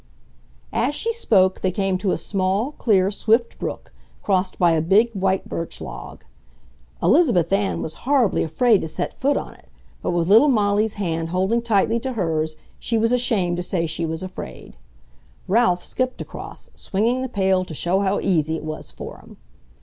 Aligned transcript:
As 0.73 0.95
she 0.95 1.13
spoke 1.13 1.61
they 1.61 1.69
came 1.69 1.95
to 1.99 2.11
a 2.11 2.17
small, 2.17 2.71
clear, 2.71 3.11
swift 3.11 3.59
brook, 3.59 3.93
crossed 4.23 4.57
by 4.57 4.71
a 4.71 4.81
big 4.81 5.11
white 5.11 5.47
birch 5.47 5.79
log. 5.79 6.25
Elizabeth 7.03 7.53
Ann 7.53 7.83
was 7.83 7.93
horribly 8.01 8.41
afraid 8.41 8.81
to 8.81 8.87
set 8.87 9.13
foot 9.15 9.37
on 9.37 9.53
it, 9.53 9.69
but 10.01 10.09
with 10.09 10.27
little 10.27 10.47
Molly's 10.47 10.95
hand 10.95 11.29
holding 11.29 11.61
tightly 11.61 11.99
to 11.99 12.13
hers 12.13 12.55
she 12.79 12.97
was 12.97 13.11
ashamed 13.11 13.57
to 13.57 13.63
say 13.63 13.85
she 13.85 14.07
was 14.07 14.23
afraid. 14.23 14.75
Ralph 15.47 15.83
skipped 15.83 16.19
across, 16.19 16.71
swinging 16.73 17.21
the 17.21 17.29
pail 17.29 17.63
to 17.63 17.73
show 17.75 17.99
how 17.99 18.19
easy 18.21 18.55
it 18.55 18.63
was 18.63 18.91
for 18.91 19.19
him. 19.19 19.37